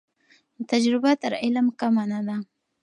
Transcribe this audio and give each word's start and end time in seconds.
تجربه 0.69 1.11
تر 1.21 1.31
علم 1.43 1.67
کمه 1.79 2.03
نه 2.11 2.19
ده. 2.27 2.35